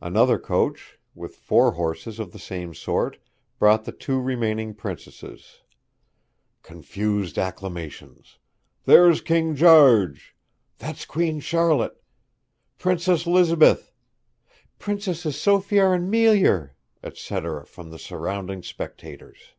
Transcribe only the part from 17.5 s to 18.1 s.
from the